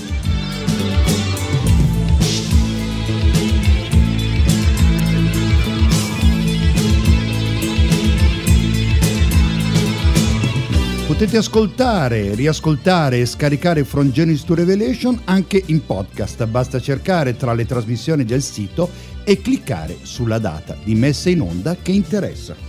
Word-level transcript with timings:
Potete 11.20 11.36
ascoltare, 11.40 12.34
riascoltare 12.34 13.20
e 13.20 13.26
scaricare 13.26 13.84
From 13.84 14.10
Genesis 14.10 14.46
to 14.46 14.54
Revelation 14.54 15.20
anche 15.26 15.62
in 15.66 15.86
podcast. 15.86 16.46
Basta 16.46 16.80
cercare 16.80 17.36
tra 17.36 17.52
le 17.52 17.66
trasmissioni 17.66 18.24
del 18.24 18.42
sito 18.42 18.90
e 19.26 19.42
cliccare 19.42 19.98
sulla 20.04 20.40
data 20.40 20.78
di 20.82 20.96
messa 20.96 21.30
in 21.30 21.42
onda 21.42 21.76
che 21.76 21.92
interessa. 21.92 22.69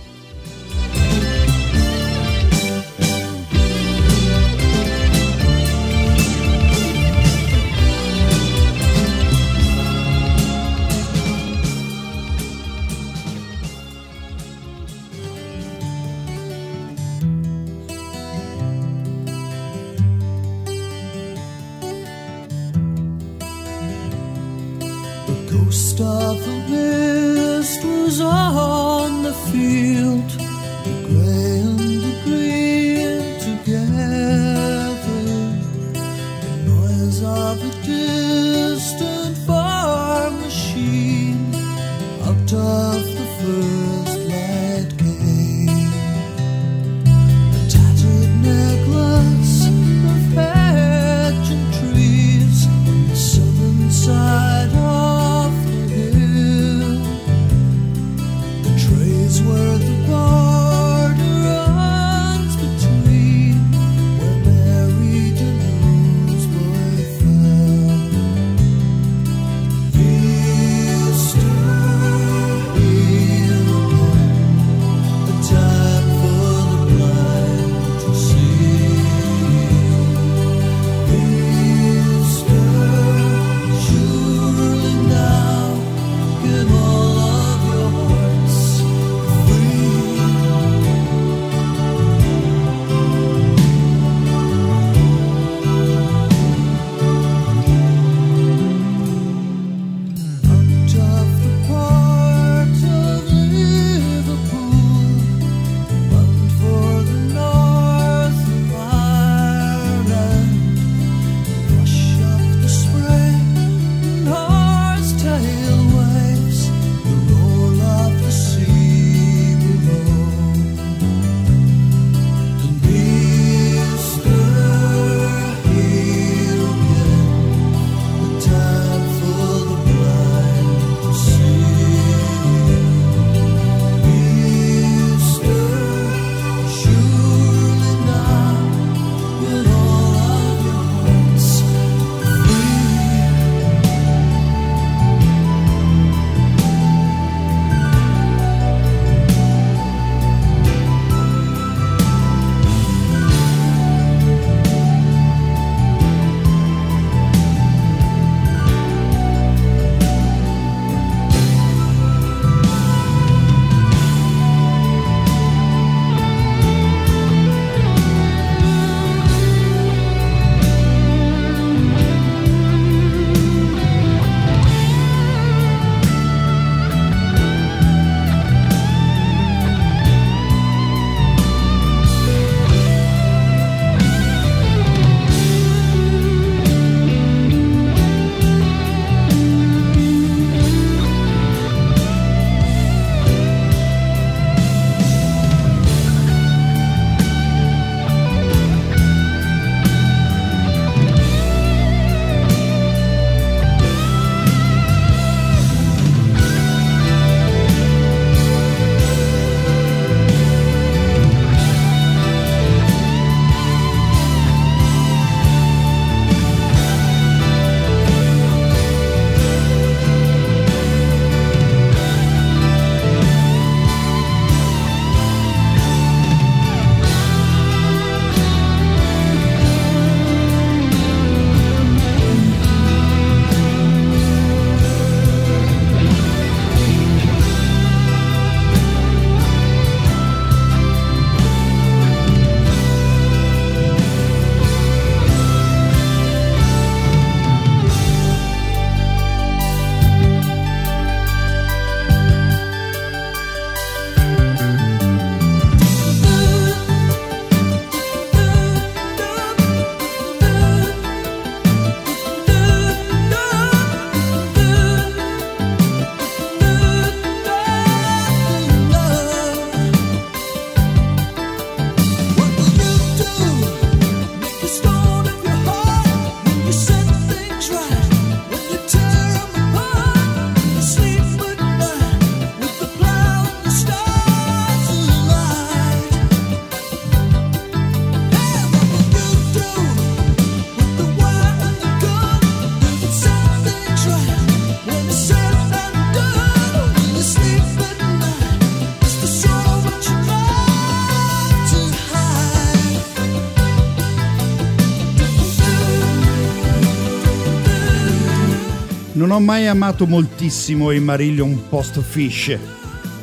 Non 309.21 309.29
ho 309.29 309.39
mai 309.39 309.67
amato 309.67 310.07
moltissimo 310.07 310.89
i 310.89 310.99
Marillion 310.99 311.67
Post 311.69 312.01
Fish, 312.01 312.57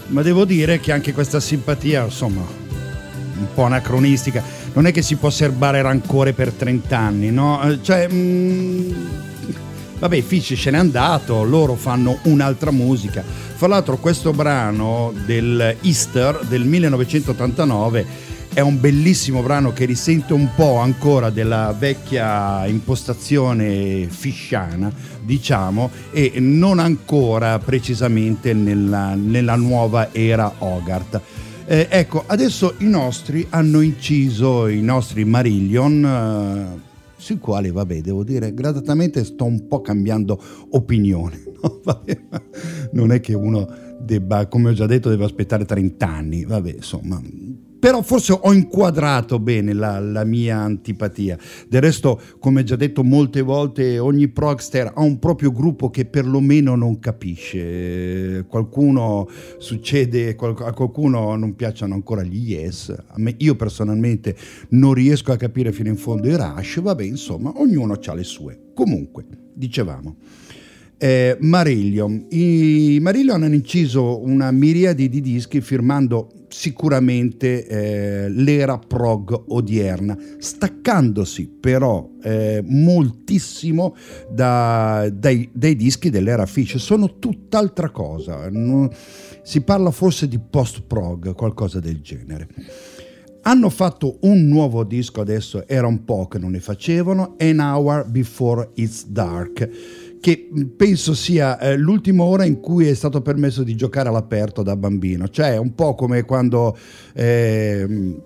ma 0.07 0.23
devo 0.23 0.45
dire 0.45 0.79
che 0.79 0.93
anche 0.93 1.13
questa 1.13 1.41
simpatia, 1.41 2.05
insomma, 2.05 2.41
un 2.41 3.47
po' 3.53 3.65
anacronistica, 3.65 4.41
non 4.75 4.87
è 4.87 4.93
che 4.93 5.03
si 5.03 5.17
può 5.17 5.29
serbare 5.29 5.83
rancore 5.83 6.35
per 6.35 6.53
30 6.53 6.97
anni, 6.97 7.33
no? 7.33 7.61
Eh, 7.63 7.83
cioè, 7.83 8.07
mm, 8.09 8.91
vabbè, 9.99 10.23
Fish 10.23 10.53
se 10.53 10.71
n'è 10.71 10.79
andato, 10.79 11.43
loro 11.43 11.75
fanno 11.75 12.21
un'altra 12.23 12.71
musica. 12.71 13.25
Fra 13.57 13.67
l'altro 13.67 13.97
questo 13.97 14.33
brano 14.33 15.13
del 15.27 15.79
Easter 15.83 16.45
del 16.47 16.65
1989 16.65 18.07
è 18.53 18.61
un 18.61 18.81
bellissimo 18.81 19.43
brano 19.43 19.73
che 19.73 19.85
risente 19.85 20.33
un 20.33 20.49
po' 20.55 20.77
ancora 20.77 21.31
della 21.31 21.75
vecchia 21.79 22.67
impostazione 22.67 24.07
fisciana, 24.09 24.93
diciamo, 25.23 25.91
e 26.11 26.33
non 26.37 26.79
ancora 26.79 27.59
precisamente 27.59 28.53
nella, 28.53 29.15
nella 29.15 29.55
nuova 29.55 30.13
era 30.13 30.53
Hogarth. 30.59 31.21
Eh, 31.67 31.87
ecco, 31.91 32.25
adesso 32.27 32.75
i 32.79 32.89
nostri 32.89 33.47
hanno 33.51 33.81
inciso, 33.81 34.69
i 34.69 34.81
nostri 34.81 35.25
Marillion, 35.25 36.05
eh, 36.05 36.87
sui 37.17 37.39
quali, 37.39 37.71
vabbè, 37.71 38.01
devo 38.01 38.25
dire, 38.25 38.55
gradatamente 38.55 39.23
sto 39.25 39.45
un 39.45 39.67
po' 39.67 39.81
cambiando 39.83 40.41
opinione. 40.71 41.43
No? 41.59 41.81
Vabbè, 41.83 42.21
non 42.93 43.11
è 43.11 43.19
che 43.19 43.35
uno 43.35 43.69
debba, 43.99 44.47
come 44.47 44.71
ho 44.71 44.73
già 44.73 44.87
detto, 44.87 45.09
deve 45.09 45.25
aspettare 45.25 45.65
30 45.65 46.07
anni, 46.07 46.45
vabbè, 46.45 46.75
insomma, 46.77 47.21
però 47.79 48.03
forse 48.03 48.33
ho 48.33 48.53
inquadrato 48.53 49.39
bene 49.39 49.73
la, 49.73 49.99
la, 50.01 50.25
mia 50.25 50.59
antipatia. 50.59 51.39
Del 51.69 51.81
resto, 51.81 52.21
come 52.39 52.65
già 52.65 52.77
detto 52.77 53.05
molte 53.05 53.41
volte, 53.41 53.99
ogni 53.99 54.29
progster 54.29 54.93
ha 54.95 55.03
un 55.03 55.19
proprio 55.19 55.53
gruppo 55.53 55.91
che 55.91 56.05
perlomeno 56.05 56.75
non 56.75 56.99
capisce. 56.99 58.45
Qualcuno 58.49 59.29
succede, 59.59 60.37
a 60.39 60.73
qualcuno 60.73 61.37
non 61.37 61.55
piacciono 61.55 61.95
ancora 61.95 62.23
gli 62.23 62.37
Yes. 62.49 62.91
A 62.91 63.19
me, 63.19 63.35
io 63.39 63.55
personalmente 63.57 64.37
non 64.71 64.95
riesco 64.95 65.33
a 65.33 65.37
capire 65.37 65.73
fino 65.73 65.89
in 65.89 65.97
fondo 65.97 66.29
i 66.29 66.37
Rush. 66.37 66.81
Vabbè, 66.81 67.03
insomma, 67.03 67.53
ognuno 67.57 67.99
ha 68.05 68.15
le 68.15 68.25
sue. 68.25 68.59
Comunque, 68.75 69.25
dicevamo. 69.55 70.17
Eh, 70.97 71.37
Marillion. 71.41 72.27
I 72.31 72.99
Marillion 73.01 73.43
hanno 73.43 73.55
inciso 73.55 74.21
una 74.25 74.51
miriade 74.51 75.09
di 75.09 75.21
dischi 75.21 75.61
firmando 75.61 76.38
sicuramente 76.49 77.67
eh, 77.67 78.29
l'era 78.29 78.79
prog 78.79 79.45
odierna, 79.49 80.17
staccandosi 80.39 81.47
però 81.61 82.09
eh, 82.23 82.63
moltissimo 82.67 83.95
da, 84.31 85.09
dai, 85.13 85.49
dai, 85.53 85.77
dischi 85.77 86.11
dell'era 86.11 86.47
Fish. 86.47 86.77
Sono 86.77 87.19
tutt'altra 87.19 87.91
cosa, 87.91 88.49
non, 88.51 88.91
si 89.43 89.61
parla 89.61 89.91
forse 89.91 90.29
di 90.29 90.39
post-prog, 90.39 91.35
qualcosa 91.35 91.81
del 91.81 92.01
genere. 92.01 92.49
Hanno 93.43 93.71
fatto 93.71 94.19
un 94.23 94.47
nuovo 94.47 94.85
disco 94.85 95.21
adesso, 95.21 95.67
era 95.67 95.87
un 95.87 96.05
po' 96.05 96.27
che 96.27 96.39
non 96.39 96.51
ne 96.51 96.61
facevano, 96.61 97.37
An 97.39 97.61
Hour 97.61 98.09
Before 98.11 98.71
It's 98.75 99.07
Dark 99.07 99.98
che 100.21 100.49
penso 100.77 101.15
sia 101.15 101.59
eh, 101.59 101.77
l'ultima 101.77 102.25
ora 102.25 102.45
in 102.45 102.61
cui 102.61 102.87
è 102.87 102.95
stato 102.95 103.21
permesso 103.21 103.63
di 103.63 103.75
giocare 103.75 104.09
all'aperto 104.09 104.63
da 104.63 104.77
bambino, 104.77 105.29
cioè 105.29 105.57
un 105.57 105.75
po' 105.75 105.95
come 105.95 106.25
quando 106.25 106.77
eh, 107.15 108.17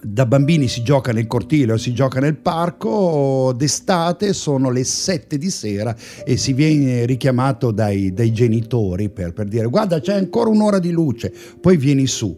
da 0.00 0.24
bambini 0.24 0.66
si 0.66 0.82
gioca 0.82 1.12
nel 1.12 1.26
cortile 1.26 1.72
o 1.72 1.76
si 1.76 1.92
gioca 1.92 2.20
nel 2.20 2.36
parco, 2.36 3.52
d'estate 3.54 4.32
sono 4.32 4.70
le 4.70 4.84
7 4.84 5.36
di 5.36 5.50
sera 5.50 5.94
e 6.24 6.36
si 6.36 6.52
viene 6.54 7.04
richiamato 7.04 7.70
dai, 7.70 8.12
dai 8.12 8.32
genitori 8.32 9.10
per, 9.10 9.32
per, 9.32 9.46
dire 9.46 9.66
guarda 9.66 10.00
c'è 10.00 10.14
ancora 10.14 10.48
un'ora 10.48 10.78
di 10.78 10.90
luce, 10.90 11.32
poi 11.60 11.76
vieni 11.76 12.06
su. 12.06 12.36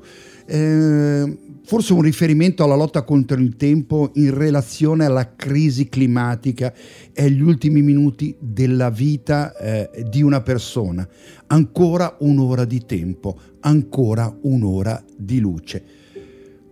Eh, 0.49 1.39
forse 1.67 1.93
un 1.93 2.01
riferimento 2.01 2.63
alla 2.63 2.77
lotta 2.77 3.03
contro 3.03 3.37
il 3.41 3.57
tempo 3.57 4.13
in 4.15 4.33
relazione 4.33 5.05
alla 5.05 5.35
crisi 5.35 5.89
climatica 5.89 6.73
e 7.13 7.25
agli 7.25 7.43
ultimi 7.43 7.83
minuti 7.83 8.37
della 8.39 8.89
vita 8.89 9.53
eh, 9.57 10.05
di 10.09 10.23
una 10.23 10.43
persona. 10.43 11.07
Ancora 11.49 12.19
un'ora 12.21 12.65
di 12.65 12.87
tempo, 12.87 13.37
ancora 13.61 14.33
un'ora 14.43 15.05
di 15.17 15.41
luce. 15.41 15.85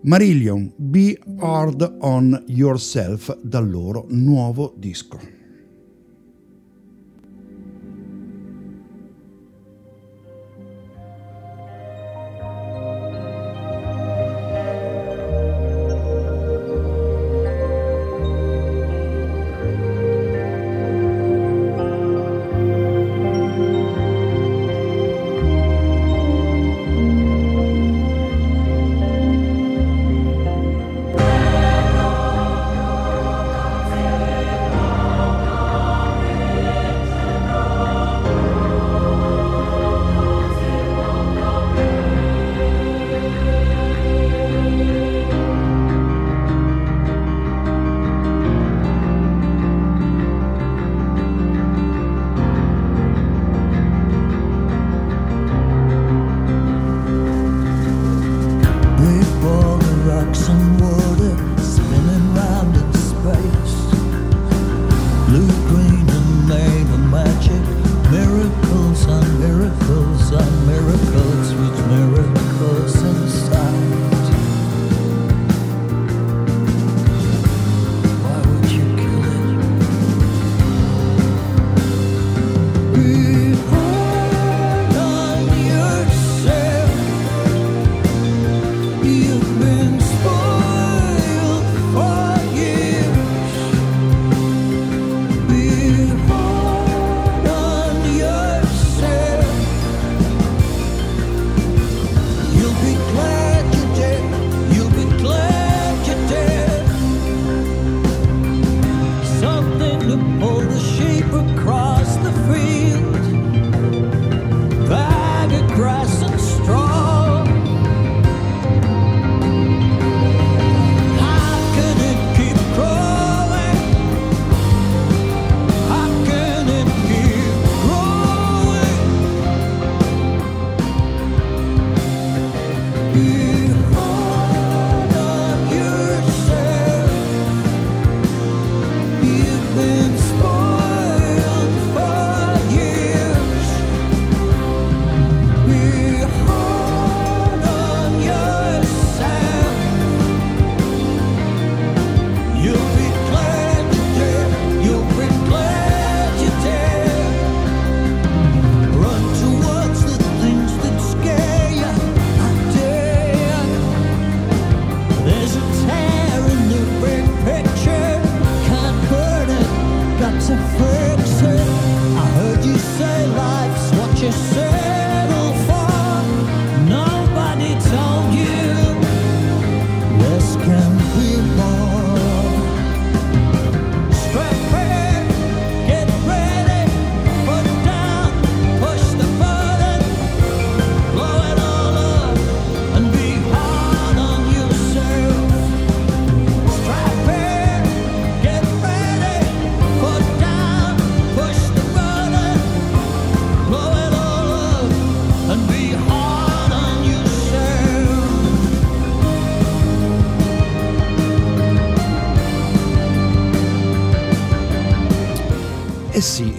Marillion, 0.02 0.72
Be 0.76 1.18
Hard 1.38 1.96
on 1.98 2.44
Yourself 2.46 3.36
dal 3.42 3.68
loro 3.68 4.06
nuovo 4.10 4.74
disco. 4.76 5.33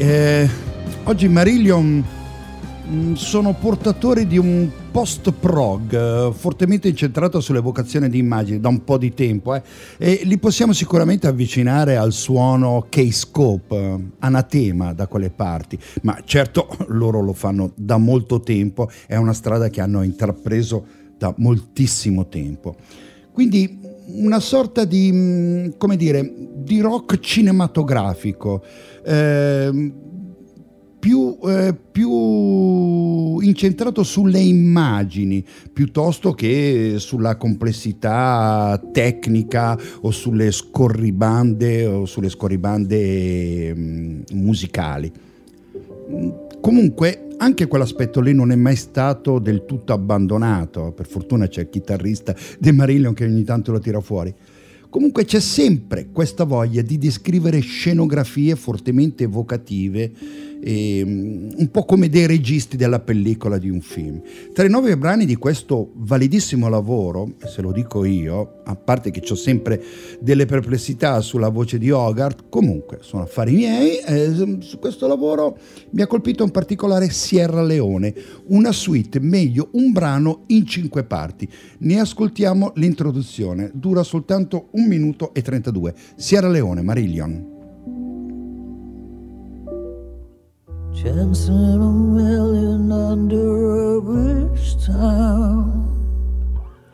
Eh 0.06 0.48
oggi 1.06 1.28
Marillion 1.28 2.06
mm, 2.88 3.14
sono 3.14 3.54
portatori 3.54 4.28
di 4.28 4.38
un 4.38 4.70
post-prog 4.92 5.94
eh, 5.94 6.32
fortemente 6.32 6.88
incentrato 6.88 7.40
sull'evocazione 7.42 8.08
di 8.08 8.20
immagini 8.20 8.60
da 8.60 8.68
un 8.68 8.84
po' 8.84 9.00
di 9.00 9.16
tempo 9.16 9.56
eh, 9.56 9.64
e 9.98 10.22
li 10.26 10.38
possiamo 10.38 10.74
sicuramente 10.74 11.26
avvicinare 11.26 11.98
al 11.98 12.14
suono 12.14 12.86
K-Scope, 12.88 13.76
eh, 13.76 14.00
anatema 14.20 14.94
da 14.94 15.08
quelle 15.08 15.32
parti, 15.32 15.80
ma 16.04 16.22
certo 16.24 16.68
loro 16.90 17.20
lo 17.22 17.34
fanno 17.34 17.72
da 17.74 17.98
molto 17.98 18.42
tempo, 18.42 18.88
è 19.08 19.16
una 19.16 19.34
strada 19.34 19.70
che 19.70 19.82
hanno 19.82 20.04
intrapreso 20.04 20.86
da 21.18 21.34
moltissimo 21.38 22.28
tempo. 22.28 22.76
Quindi 23.32 23.80
una 24.08 24.40
sorta 24.40 24.86
di, 24.86 25.12
mm, 25.12 25.70
come 25.78 25.98
dire, 25.98 26.32
di 26.56 26.80
rock 26.80 27.20
cinematografico 27.20 28.64
eh, 29.06 29.92
più, 31.00 31.38
eh, 31.46 31.76
più, 31.92 33.40
incentrato 33.40 34.02
sulle 34.02 34.40
immagini 34.40 35.46
piuttosto 35.72 36.32
che 36.34 36.96
sulla 36.98 37.36
complessità 37.36 38.82
tecnica 38.92 39.78
o 40.02 40.10
sulle 40.10 40.52
scorribande 40.52 41.86
o 41.86 42.06
sulle 42.06 42.30
scorribande 42.30 43.76
mm, 43.76 44.22
musicali. 44.34 45.12
Comunque 46.60 47.28
anche 47.38 47.68
quell'aspetto 47.68 48.20
lì 48.22 48.34
non 48.34 48.52
è 48.52 48.56
mai 48.56 48.76
stato 48.76 49.38
del 49.38 49.66
tutto 49.66 49.94
abbandonato, 49.94 50.92
per 50.92 51.06
fortuna 51.06 51.48
c'è 51.48 51.62
il 51.62 51.70
chitarrista 51.70 52.36
De 52.58 52.72
Marillion 52.72 53.14
che 53.14 53.26
ogni 53.26 53.44
tanto 53.44 53.72
lo 53.72 53.80
tira 53.80 54.00
fuori. 54.00 54.34
Comunque 54.96 55.26
c'è 55.26 55.42
sempre 55.42 56.08
questa 56.14 56.46
voglia 56.46 56.82
di 56.82 56.98
descrivere 56.98 57.60
scenografie 57.60 58.56
fortemente 58.56 59.26
evocative 59.26 60.10
eh, 60.62 61.02
un 61.04 61.70
po' 61.72 61.86
come 61.86 62.10
dei 62.10 62.26
registi 62.26 62.78
della 62.78 63.00
pellicola 63.00 63.58
di 63.58 63.70
un 63.70 63.82
film. 63.82 64.22
Tra 64.54 64.66
i 64.66 64.70
nove 64.70 64.98
brani 64.98 65.26
di 65.26 65.36
questo 65.36 65.92
validissimo 65.96 66.70
lavoro, 66.70 67.34
se 67.46 67.62
lo 67.62 67.72
dico 67.72 68.04
io, 68.06 68.62
a 68.64 68.76
parte 68.76 69.12
che 69.12 69.22
ho 69.30 69.36
sempre 69.36 69.82
delle 70.20 70.46
perplessità 70.46 71.22
sulla 71.22 71.50
voce 71.50 71.78
di 71.78 71.92
Hogarth, 71.92 72.46
comunque 72.50 73.00
sono 73.02 73.24
affari 73.24 73.54
miei, 73.54 73.98
eh, 73.98 74.58
su 74.60 74.80
questo 74.80 75.08
lavoro 75.08 75.58
mi 75.92 76.02
ha 76.02 76.08
colpito 76.08 76.44
in 76.44 76.52
particolare 76.52 77.10
Sierra 77.10 77.62
Leone, 77.62 78.14
una 78.48 78.72
suite, 78.72 79.20
meglio 79.20 79.70
un 79.74 79.92
brano 79.92 80.44
in 80.48 80.66
cinque 80.66 81.04
parti. 81.04 81.48
Ne 81.80 82.00
ascoltiamo 82.00 82.74
l'introduzione, 82.76 83.72
dura 83.74 84.04
soltanto 84.04 84.68
un 84.72 84.88
minuto 84.88 85.34
e 85.34 85.42
32. 85.42 85.94
Sierra 86.16 86.50
Leone, 86.50 86.82
Marillion. 86.82 87.55
Chance 91.06 91.50
in 91.50 91.54
a 91.54 91.92
million 91.92 92.92
under 92.92 93.96
a 93.96 94.00
rich 94.00 94.84
town 94.88 95.70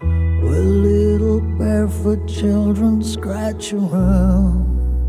Where 0.01 0.59
little 0.59 1.39
barefoot 1.57 2.27
children 2.27 3.01
scratch 3.01 3.71
around 3.71 5.07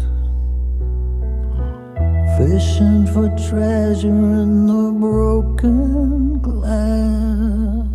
Fishing 2.39 3.09
for 3.09 3.29
treasure 3.51 4.07
in 4.07 4.69
the 4.69 4.93
broken 4.97 6.39
glass 6.39 7.92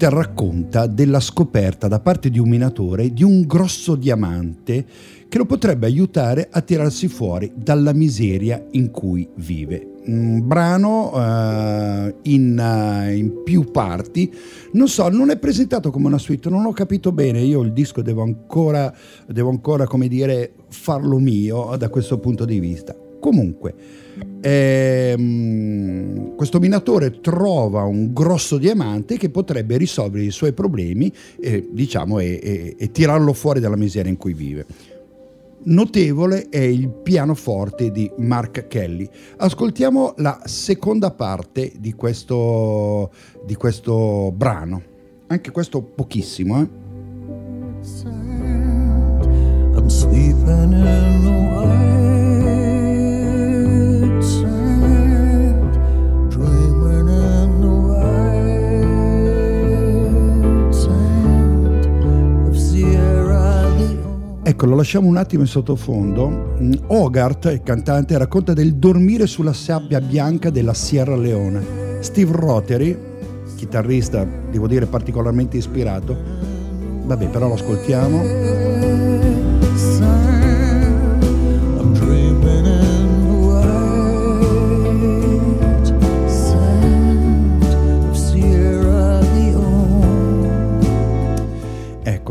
Twitter 0.00 0.16
racconta 0.16 0.86
della 0.86 1.20
scoperta 1.20 1.86
da 1.86 2.00
parte 2.00 2.30
di 2.30 2.38
un 2.38 2.48
minatore 2.48 3.12
di 3.12 3.22
un 3.22 3.42
grosso 3.42 3.96
diamante 3.96 4.86
che 5.28 5.36
lo 5.36 5.44
potrebbe 5.44 5.84
aiutare 5.84 6.48
a 6.50 6.62
tirarsi 6.62 7.06
fuori 7.06 7.52
dalla 7.54 7.92
miseria 7.92 8.64
in 8.70 8.90
cui 8.90 9.28
vive. 9.34 9.96
Un 10.06 10.46
brano 10.46 11.10
uh, 11.12 12.14
in, 12.22 12.58
uh, 12.58 13.10
in, 13.12 13.42
più 13.44 13.70
parti, 13.70 14.32
non 14.72 14.88
so, 14.88 15.10
non 15.10 15.28
è 15.28 15.36
presentato 15.36 15.90
come 15.90 16.06
una 16.06 16.16
suite, 16.16 16.48
non 16.48 16.64
ho 16.64 16.72
capito 16.72 17.12
bene, 17.12 17.42
io 17.42 17.60
il 17.60 17.74
disco 17.74 18.00
devo 18.00 18.22
ancora, 18.22 18.90
devo 19.26 19.50
ancora 19.50 19.84
come 19.84 20.08
dire, 20.08 20.54
farlo 20.70 21.18
mio 21.18 21.76
da 21.76 21.90
questo 21.90 22.18
punto 22.18 22.46
di 22.46 22.58
vista. 22.58 22.96
Comunque, 23.20 23.74
ehm, 24.40 26.34
questo 26.34 26.58
minatore 26.58 27.20
trova 27.20 27.82
un 27.84 28.12
grosso 28.12 28.56
diamante 28.58 29.16
che 29.16 29.30
potrebbe 29.30 29.76
risolvere 29.76 30.24
i 30.24 30.30
suoi 30.30 30.52
problemi 30.52 31.12
eh, 31.38 31.68
diciamo, 31.70 32.18
e, 32.18 32.40
e, 32.42 32.74
e 32.78 32.90
tirarlo 32.90 33.32
fuori 33.32 33.60
dalla 33.60 33.76
miseria 33.76 34.10
in 34.10 34.16
cui 34.16 34.32
vive. 34.32 34.66
Notevole 35.62 36.48
è 36.48 36.58
il 36.58 36.88
pianoforte 36.88 37.90
di 37.90 38.10
Mark 38.16 38.66
Kelly. 38.66 39.06
Ascoltiamo 39.36 40.14
la 40.16 40.40
seconda 40.44 41.10
parte 41.10 41.72
di 41.78 41.92
questo, 41.92 43.12
di 43.44 43.54
questo 43.56 44.32
brano, 44.34 44.82
anche 45.26 45.50
questo 45.50 45.82
pochissimo. 45.82 46.62
Eh? 46.62 46.68
I'm 49.72 51.09
Ecco, 64.60 64.68
lo 64.68 64.76
lasciamo 64.76 65.08
un 65.08 65.16
attimo 65.16 65.40
in 65.40 65.48
sottofondo. 65.48 66.54
Mm, 66.60 66.72
Hogarth, 66.88 67.46
il 67.46 67.62
cantante, 67.62 68.18
racconta 68.18 68.52
del 68.52 68.74
dormire 68.74 69.26
sulla 69.26 69.54
sabbia 69.54 70.02
bianca 70.02 70.50
della 70.50 70.74
Sierra 70.74 71.16
Leone. 71.16 72.00
Steve 72.00 72.32
Rothery, 72.32 72.94
chitarrista, 73.56 74.22
devo 74.50 74.68
dire 74.68 74.84
particolarmente 74.84 75.56
ispirato, 75.56 76.14
vabbè, 77.06 77.28
però 77.28 77.48
lo 77.48 77.54
ascoltiamo. 77.54 78.89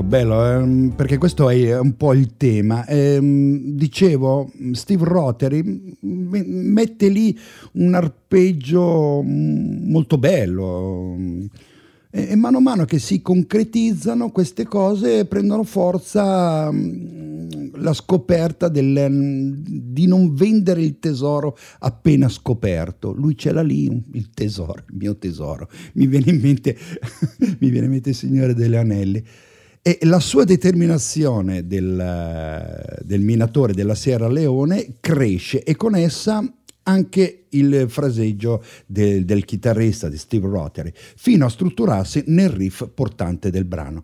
Bello, 0.10 0.44
ehm, 0.44 0.94
perché 0.96 1.20
questo 1.20 1.50
è 1.52 1.78
un 1.78 1.96
po' 1.96 2.14
il 2.14 2.36
tema. 2.36 2.86
Ehm, 2.88 3.76
dicevo, 3.76 4.52
Steve 4.72 5.06
Rothery 5.06 5.96
mette 6.02 7.10
lì 7.10 7.38
un 7.74 7.94
arpeggio 7.94 9.22
molto 9.24 10.18
bello. 10.18 11.16
E, 12.10 12.28
e 12.30 12.36
mano 12.36 12.58
a 12.58 12.62
mano 12.62 12.86
che 12.86 12.98
si 12.98 13.22
concretizzano 13.22 14.32
queste 14.32 14.66
cose 14.66 15.26
prendono 15.26 15.64
forza 15.64 16.72
mh, 16.72 17.80
la 17.80 17.94
scoperta 17.94 18.68
del, 18.68 19.60
di 19.62 20.08
non 20.08 20.34
vendere 20.34 20.82
il 20.82 20.98
tesoro 20.98 21.56
appena 21.82 22.28
scoperto. 22.30 23.14
Lui 23.14 23.38
ce 23.38 23.52
l'ha 23.52 23.62
lì, 23.62 23.86
il 24.14 24.32
tesoro, 24.32 24.86
il 24.90 24.98
mio 24.98 25.18
tesoro. 25.18 25.70
Mi 25.94 26.08
viene 26.08 26.32
in 26.32 26.40
mente, 26.42 26.76
mi 27.60 27.70
viene 27.70 27.86
in 27.86 27.92
mente 27.92 28.10
il 28.10 28.16
Signore 28.16 28.56
degli 28.56 28.76
Anelli. 28.76 29.24
E 29.90 29.98
la 30.04 30.20
sua 30.20 30.44
determinazione 30.44 31.66
del, 31.66 33.00
del 33.02 33.22
minatore 33.22 33.74
della 33.74 33.96
Sierra 33.96 34.28
Leone 34.28 34.98
cresce 35.00 35.64
e 35.64 35.76
con 35.76 35.96
essa 35.96 36.48
anche 36.84 37.46
il 37.50 37.86
fraseggio 37.88 38.64
del, 38.86 39.26
del 39.26 39.46
chitarrista 39.46 40.08
di 40.08 40.18
Steve 40.18 40.48
Rotary, 40.48 40.92
fino 40.94 41.48
a 41.48 41.50
strutturarsi 41.50 42.26
nel 42.28 42.50
riff 42.50 42.88
portante 42.94 43.50
del 43.50 43.66
brano. 43.66 44.04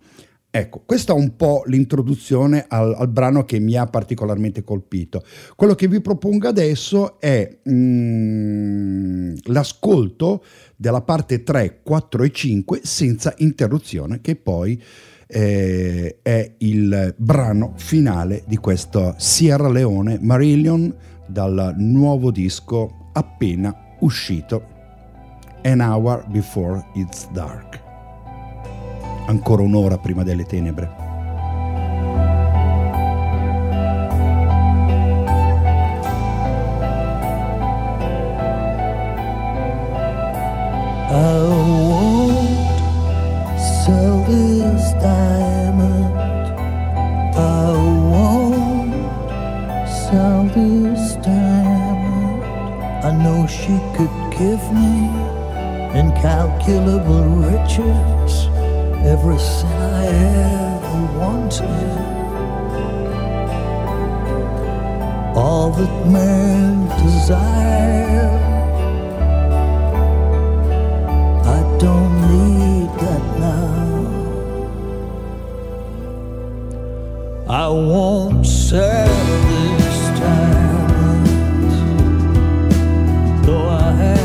Ecco, 0.49 0.81
questa 0.83 1.13
è 1.13 1.15
un 1.15 1.35
po' 1.35 1.61
l'introduzione 1.67 2.65
al, 2.67 2.95
al, 2.97 3.09
brano 3.09 3.45
che 3.45 3.59
mi 3.59 3.75
ha 3.75 3.85
particolarmente 3.85 4.63
colpito. 4.63 5.23
Quello 5.55 5.75
che 5.75 5.87
vi 5.87 6.01
propongo 6.01 6.47
adesso 6.47 7.19
è 7.19 7.59
mm, 7.69 9.35
l'ascolto 9.43 10.43
della 10.75 11.01
parte 11.01 11.43
3, 11.43 11.81
4 11.83 12.23
e 12.23 12.31
5 12.31 12.79
senza 12.81 13.35
interruzione, 13.37 14.19
che 14.21 14.35
poi 14.35 14.81
eh, 15.27 16.19
è 16.21 16.53
il 16.59 17.13
brano 17.17 17.73
finale 17.75 18.43
di 18.47 18.57
questo 18.57 19.15
Sierra 19.17 19.69
Leone 19.69 20.19
Marillion 20.21 20.93
dal 21.27 21.73
nuovo 21.77 22.31
disco 22.31 23.09
appena 23.13 23.75
uscito 23.99 24.73
An 25.63 25.79
Hour 25.79 26.27
Before 26.27 26.85
It's 26.93 27.29
Dark. 27.31 27.81
Ancora 29.27 29.63
un'ora 29.63 29.97
prima 29.97 30.23
delle 30.23 30.45
tenebre. 30.45 31.04
She 53.65 53.79
could 53.95 54.15
give 54.31 54.61
me 54.71 55.09
incalculable 55.97 57.23
riches, 57.49 58.47
everything 59.03 59.71
I 59.71 60.05
ever 60.75 61.01
wanted. 61.19 61.91
All 65.35 65.71
that 65.71 66.07
man 66.07 66.87
desire. 67.03 68.44
I 77.47 77.67
won't 77.67 78.43
sell 78.43 79.07
this 79.07 80.19
diamond, 80.19 81.67
though 83.45 83.69
I 83.69 83.91
have 83.91 84.24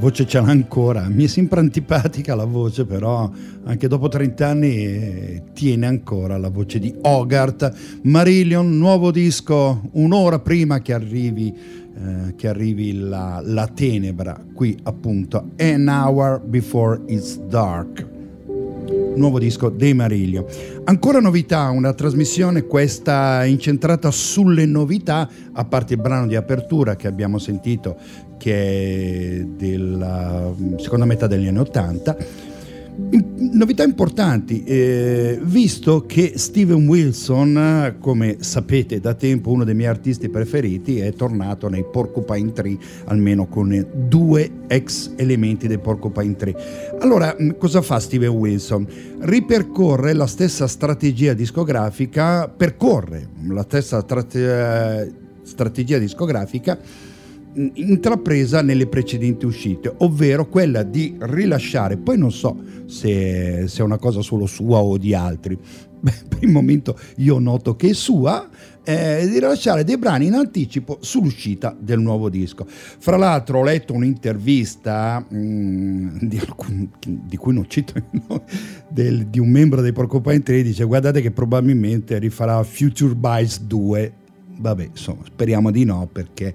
voce 0.00 0.26
ce 0.26 0.40
l'ha 0.40 0.48
ancora, 0.48 1.06
mi 1.10 1.24
è 1.24 1.26
sempre 1.26 1.60
antipatica 1.60 2.34
la 2.34 2.46
voce, 2.46 2.86
però 2.86 3.30
anche 3.64 3.86
dopo 3.86 4.08
30 4.08 4.46
anni 4.46 4.74
eh, 4.76 5.42
tiene 5.52 5.86
ancora 5.86 6.38
la 6.38 6.48
voce 6.48 6.78
di 6.78 6.92
Hogarth. 7.02 8.00
Marillion, 8.04 8.78
nuovo 8.78 9.10
disco, 9.10 9.82
un'ora 9.92 10.38
prima 10.38 10.80
che 10.80 10.94
arrivi, 10.94 11.54
eh, 11.54 12.34
che 12.34 12.48
arrivi 12.48 12.94
la, 12.94 13.42
la 13.44 13.66
tenebra, 13.66 14.42
qui 14.54 14.74
appunto, 14.84 15.50
An 15.58 15.86
Hour 15.86 16.40
Before 16.46 17.02
It's 17.06 17.38
Dark 17.38 18.09
nuovo 19.20 19.38
disco 19.38 19.68
dei 19.68 19.94
Marillion. 19.94 20.44
Ancora 20.84 21.20
novità, 21.20 21.68
una 21.68 21.92
trasmissione 21.92 22.64
questa 22.64 23.44
incentrata 23.44 24.10
sulle 24.10 24.66
novità, 24.66 25.28
a 25.52 25.64
parte 25.64 25.94
il 25.94 26.00
brano 26.00 26.26
di 26.26 26.34
apertura 26.34 26.96
che 26.96 27.06
abbiamo 27.06 27.38
sentito 27.38 27.96
che 28.38 29.36
è 29.36 29.44
della 29.44 30.52
seconda 30.78 31.04
metà 31.04 31.26
degli 31.26 31.46
anni 31.46 31.58
Ottanta. 31.58 32.16
Novità 33.52 33.82
importanti, 33.82 34.62
eh, 34.64 35.40
visto 35.42 36.04
che 36.06 36.34
Steven 36.36 36.86
Wilson, 36.86 37.96
come 37.98 38.36
sapete 38.40 39.00
da 39.00 39.14
tempo 39.14 39.50
uno 39.50 39.64
dei 39.64 39.74
miei 39.74 39.88
artisti 39.88 40.28
preferiti, 40.28 40.98
è 40.98 41.12
tornato 41.12 41.68
nei 41.68 41.84
Porcupine 41.84 42.52
Tree, 42.52 42.78
almeno 43.06 43.46
con 43.46 43.86
due 44.08 44.50
ex 44.68 45.12
elementi 45.16 45.66
dei 45.66 45.78
Porcupine 45.78 46.36
Tree. 46.36 46.54
Allora, 47.00 47.34
cosa 47.58 47.82
fa 47.82 47.98
Steven 47.98 48.30
Wilson? 48.30 48.86
Ripercorre 49.18 50.12
la 50.12 50.26
stessa 50.26 50.68
strategia 50.68 51.32
discografica, 51.32 52.48
percorre 52.48 53.28
la 53.48 53.62
stessa 53.62 54.00
strate- 54.00 55.12
strategia 55.42 55.98
discografica 55.98 56.78
intrapresa 57.54 58.62
nelle 58.62 58.86
precedenti 58.86 59.46
uscite, 59.46 59.92
ovvero 59.98 60.48
quella 60.48 60.82
di 60.82 61.16
rilasciare, 61.18 61.96
poi 61.96 62.18
non 62.18 62.32
so 62.32 62.56
se, 62.86 63.64
se 63.66 63.80
è 63.80 63.84
una 63.84 63.98
cosa 63.98 64.22
solo 64.22 64.46
sua 64.46 64.78
o 64.78 64.96
di 64.96 65.14
altri, 65.14 65.58
Beh, 66.00 66.14
per 66.28 66.42
il 66.42 66.48
momento 66.48 66.98
io 67.16 67.38
noto 67.38 67.76
che 67.76 67.90
è 67.90 67.92
sua, 67.92 68.48
eh, 68.82 69.26
di 69.26 69.34
rilasciare 69.34 69.84
dei 69.84 69.98
brani 69.98 70.26
in 70.26 70.34
anticipo 70.34 70.96
sull'uscita 71.00 71.76
del 71.78 72.00
nuovo 72.00 72.30
disco. 72.30 72.66
Fra 72.66 73.18
l'altro 73.18 73.58
ho 73.58 73.62
letto 73.62 73.92
un'intervista 73.92 75.24
mh, 75.28 76.26
di, 76.26 76.38
alcun, 76.38 76.88
di, 77.06 77.36
cui 77.36 77.52
non 77.52 77.68
cito 77.68 77.98
il 77.98 78.04
nome, 78.26 78.44
del, 78.88 79.26
di 79.26 79.38
un 79.38 79.50
membro 79.50 79.82
dei 79.82 79.92
Porcupine 79.92 80.42
3, 80.42 80.62
dice 80.62 80.84
guardate 80.84 81.20
che 81.20 81.32
probabilmente 81.32 82.18
rifarà 82.18 82.62
Future 82.62 83.14
Bites 83.14 83.60
2, 83.60 84.12
vabbè 84.56 84.84
insomma 84.84 85.20
speriamo 85.26 85.70
di 85.70 85.84
no 85.84 86.08
perché 86.10 86.54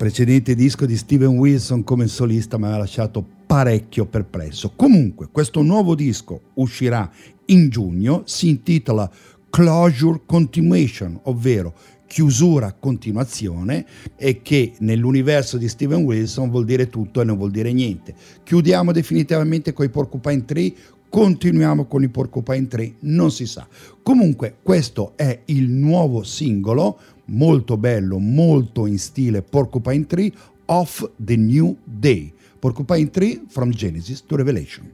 precedente 0.00 0.54
disco 0.54 0.86
di 0.86 0.96
Steven 0.96 1.36
Wilson 1.36 1.84
come 1.84 2.06
solista 2.06 2.56
mi 2.56 2.64
ha 2.64 2.78
lasciato 2.78 3.22
parecchio 3.44 4.06
perplesso. 4.06 4.72
Comunque, 4.74 5.28
questo 5.30 5.60
nuovo 5.60 5.94
disco 5.94 6.40
uscirà 6.54 7.10
in 7.48 7.68
giugno, 7.68 8.22
si 8.24 8.48
intitola 8.48 9.10
Closure 9.50 10.22
Continuation, 10.24 11.20
ovvero 11.24 11.74
chiusura 12.06 12.72
continuazione 12.72 13.84
e 14.16 14.40
che 14.40 14.72
nell'universo 14.78 15.58
di 15.58 15.68
Steven 15.68 16.02
Wilson 16.04 16.48
vuol 16.48 16.64
dire 16.64 16.88
tutto 16.88 17.20
e 17.20 17.24
non 17.24 17.36
vuol 17.36 17.50
dire 17.50 17.70
niente. 17.70 18.14
Chiudiamo 18.42 18.92
definitivamente 18.92 19.74
con 19.74 19.84
i 19.84 19.90
Porcupine 19.90 20.46
Tree, 20.46 20.72
continuiamo 21.10 21.84
con 21.84 22.02
i 22.02 22.08
Porcupine 22.08 22.68
Tree, 22.68 22.94
non 23.00 23.30
si 23.30 23.44
sa. 23.44 23.68
Comunque 24.02 24.56
questo 24.62 25.12
è 25.16 25.42
il 25.46 25.68
nuovo 25.68 26.22
singolo 26.22 26.98
molto 27.30 27.76
bello, 27.76 28.18
molto 28.18 28.86
in 28.86 28.98
stile 28.98 29.42
Porcupine 29.42 30.06
Tree, 30.06 30.32
of 30.66 31.10
the 31.16 31.36
New 31.36 31.76
Day. 31.84 32.32
Porcupine 32.58 33.10
Tree 33.10 33.44
from 33.48 33.70
Genesis 33.70 34.24
to 34.26 34.36
Revelation. 34.36 34.92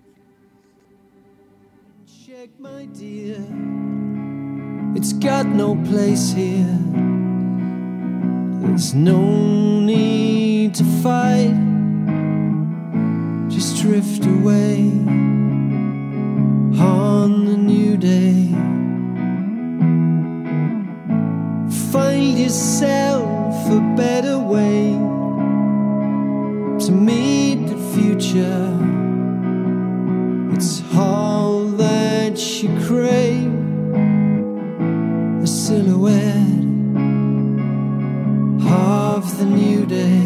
Check, 2.06 2.50
my 2.58 2.86
dear. 2.92 3.36
It's 4.94 5.12
got 5.12 5.46
no 5.46 5.76
place 5.88 6.32
here. 6.32 6.78
There's 8.62 8.94
no 8.94 9.80
need 9.80 10.74
to 10.74 10.84
fight. 11.02 11.54
Just 13.48 13.82
drift 13.82 14.24
away 14.24 14.90
on 16.78 17.44
the 17.46 17.56
new 17.56 17.96
day. 17.96 18.85
Find 21.96 22.38
yourself 22.38 23.70
a 23.70 23.80
better 23.96 24.38
way 24.38 24.92
to 26.84 26.92
meet 26.92 27.66
the 27.72 27.78
future. 27.94 28.68
It's 30.54 30.82
all 30.94 31.64
that 31.84 32.36
you 32.60 32.68
crave 32.86 33.50
a 35.42 35.46
silhouette 35.46 36.66
of 38.70 39.38
the 39.38 39.46
new 39.46 39.86
day. 39.86 40.25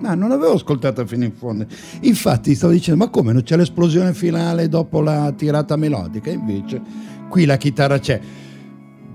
Ah, 0.04 0.14
non 0.14 0.30
l'avevo 0.30 0.54
ascoltata 0.54 1.04
fino 1.08 1.24
in 1.24 1.32
fondo. 1.34 1.66
Infatti 2.02 2.54
stavo 2.54 2.72
dicendo, 2.72 3.04
ma 3.04 3.10
come 3.10 3.34
non 3.34 3.42
c'è 3.42 3.58
l'esplosione 3.58 4.14
finale 4.14 4.70
dopo 4.70 5.02
la 5.02 5.34
tirata 5.36 5.76
melodica? 5.78 6.30
Invece 6.30 6.80
qui 7.30 7.46
la 7.46 7.58
chitarra 7.58 7.98
c'è. 7.98 8.20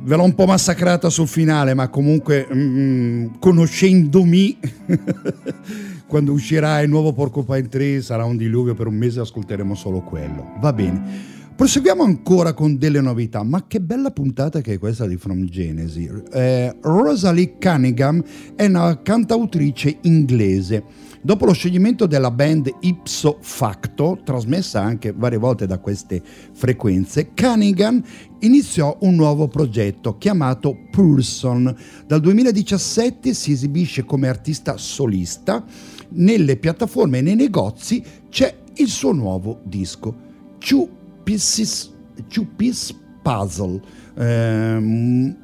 Ve 0.02 0.16
l'ho 0.16 0.24
un 0.24 0.34
po' 0.34 0.46
massacrata 0.46 1.08
sul 1.08 1.28
finale, 1.28 1.74
ma 1.74 1.88
comunque 1.88 2.48
mm, 2.52 3.26
conoscendomi, 3.38 4.58
quando 6.06 6.32
uscirà 6.32 6.80
il 6.80 6.88
nuovo 6.88 7.12
Porcupine 7.12 7.68
Tree 7.68 8.00
sarà 8.00 8.24
un 8.24 8.36
diluvio 8.36 8.74
per 8.74 8.86
un 8.86 8.94
mese, 8.94 9.20
ascolteremo 9.20 9.74
solo 9.74 10.00
quello. 10.00 10.52
Va 10.60 10.72
bene. 10.72 11.34
Proseguiamo 11.56 12.02
ancora 12.02 12.52
con 12.52 12.76
delle 12.76 13.00
novità, 13.00 13.42
ma 13.42 13.66
che 13.66 13.80
bella 13.80 14.10
puntata 14.10 14.60
che 14.60 14.74
è 14.74 14.78
questa 14.78 15.06
di 15.06 15.16
From 15.16 15.46
Genesi. 15.46 16.06
Eh, 16.30 16.76
Rosalie 16.82 17.56
Cunningham 17.58 18.22
è 18.54 18.66
una 18.66 19.00
cantautrice 19.00 19.98
inglese. 20.02 20.84
Dopo 21.22 21.46
lo 21.46 21.54
scioglimento 21.54 22.06
della 22.06 22.30
band 22.30 22.70
Ipso 22.80 23.38
Facto, 23.40 24.20
trasmessa 24.22 24.82
anche 24.82 25.12
varie 25.16 25.38
volte 25.38 25.66
da 25.66 25.78
queste 25.78 26.22
frequenze, 26.52 27.30
Cunningham 27.34 28.02
iniziò 28.40 28.96
un 29.00 29.14
nuovo 29.14 29.48
progetto 29.48 30.18
chiamato 30.18 30.76
Pulson. 30.90 31.74
Dal 32.06 32.20
2017 32.20 33.32
si 33.32 33.52
esibisce 33.52 34.04
come 34.04 34.28
artista 34.28 34.76
solista. 34.76 35.64
Nelle 36.10 36.56
piattaforme 36.56 37.18
e 37.18 37.22
nei 37.22 37.36
negozi 37.36 38.02
c'è 38.28 38.54
il 38.74 38.88
suo 38.88 39.12
nuovo 39.12 39.60
disco, 39.62 40.14
Two 40.58 40.88
Pieces, 41.22 41.92
Two 42.28 42.46
Piece 42.56 42.94
Puzzle. 43.22 43.80
Ehm, 44.16 45.36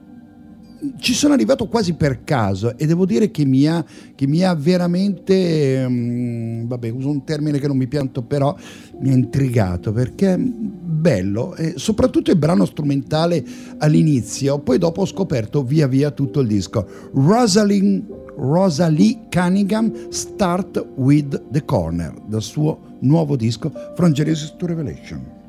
ci 0.98 1.14
sono 1.14 1.34
arrivato 1.34 1.66
quasi 1.68 1.94
per 1.94 2.24
caso 2.24 2.76
e 2.76 2.86
devo 2.86 3.06
dire 3.06 3.30
che 3.30 3.44
mi 3.44 3.66
ha, 3.66 3.84
che 4.14 4.26
mi 4.26 4.42
ha 4.42 4.54
veramente, 4.54 5.82
ehm, 5.82 6.66
vabbè 6.66 6.88
uso 6.90 7.08
un 7.08 7.24
termine 7.24 7.58
che 7.58 7.66
non 7.66 7.76
mi 7.76 7.86
pianto 7.86 8.22
però, 8.22 8.54
mi 9.00 9.10
ha 9.10 9.14
intrigato 9.14 9.92
perché 9.92 10.34
è 10.34 10.38
bello, 10.38 11.54
e 11.54 11.74
soprattutto 11.76 12.30
il 12.30 12.36
brano 12.36 12.64
strumentale 12.64 13.44
all'inizio, 13.78 14.58
poi 14.58 14.78
dopo 14.78 15.02
ho 15.02 15.06
scoperto 15.06 15.62
via 15.62 15.86
via 15.86 16.10
tutto 16.10 16.40
il 16.40 16.48
disco. 16.48 16.86
Rosalind, 17.12 18.04
Rosalie 18.36 19.26
Cunningham, 19.30 20.10
Start 20.10 20.84
with 20.96 21.42
the 21.50 21.64
Corner, 21.64 22.14
dal 22.26 22.42
suo 22.42 22.96
nuovo 23.00 23.36
disco 23.36 23.70
From 23.94 24.12
Genesis 24.12 24.54
to 24.56 24.66
Revelation. 24.66 25.41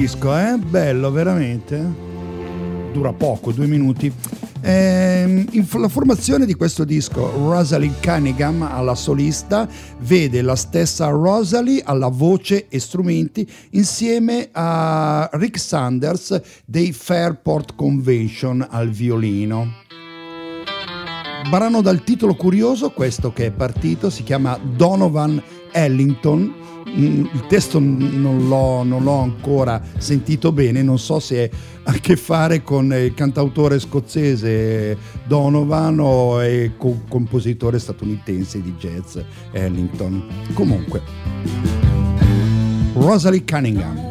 Disco, 0.00 0.34
eh? 0.34 0.56
Bello, 0.56 1.10
veramente. 1.10 1.76
dura 2.90 3.12
poco, 3.12 3.52
due 3.52 3.66
minuti. 3.66 4.10
In 4.62 5.64
f- 5.64 5.74
la 5.74 5.88
formazione 5.88 6.46
di 6.46 6.54
questo 6.54 6.84
disco, 6.84 7.30
Rosalie 7.30 7.92
Cunningham 8.02 8.62
alla 8.62 8.94
solista 8.94 9.68
vede 9.98 10.40
la 10.40 10.56
stessa 10.56 11.08
Rosalie 11.08 11.82
alla 11.84 12.08
voce 12.08 12.68
e 12.68 12.78
strumenti 12.78 13.46
insieme 13.72 14.48
a 14.52 15.28
Rick 15.34 15.58
Sanders 15.58 16.40
dei 16.64 16.92
Fairport 16.92 17.74
Convention 17.74 18.66
al 18.70 18.88
violino. 18.88 19.74
Brano 21.50 21.82
dal 21.82 22.02
titolo 22.04 22.34
curioso, 22.34 22.90
questo 22.90 23.34
che 23.34 23.46
è 23.46 23.50
partito, 23.50 24.08
si 24.08 24.22
chiama 24.22 24.58
Donovan 24.62 25.42
Ellington. 25.72 26.59
Mm, 26.88 27.26
Il 27.32 27.46
testo 27.46 27.78
non 27.78 28.48
l'ho, 28.48 28.82
non 28.82 29.02
l'ho 29.02 29.18
ancora 29.20 29.82
sentito 29.98 30.52
bene, 30.52 30.82
non 30.82 30.98
so 30.98 31.20
se 31.20 31.50
ha 31.82 31.90
a 31.90 31.92
che 31.94 32.16
fare 32.16 32.62
con 32.62 32.92
il 32.92 33.14
cantautore 33.14 33.78
scozzese 33.78 34.96
Donovan 35.26 35.98
o 36.00 36.42
il 36.44 36.76
co- 36.76 37.02
compositore 37.08 37.78
statunitense 37.78 38.60
di 38.62 38.74
jazz 38.78 39.18
Ellington. 39.52 40.26
Comunque, 40.54 41.02
Rosalie 42.94 43.44
Cunningham. 43.44 44.08